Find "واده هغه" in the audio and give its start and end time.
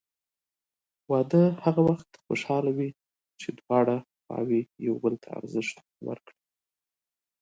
1.11-1.81